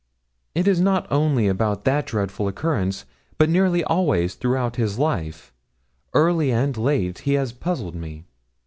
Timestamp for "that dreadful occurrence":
1.85-3.05